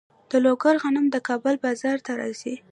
د 0.31 0.33
لوګر 0.45 0.75
غنم 0.83 1.05
د 1.11 1.15
کابل 1.27 1.55
بازار 1.63 1.97
ته 2.05 2.11
راځي. 2.21 2.55